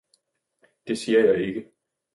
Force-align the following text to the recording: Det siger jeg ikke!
Det 0.87 0.97
siger 0.97 1.19
jeg 1.25 1.41
ikke! 1.47 1.65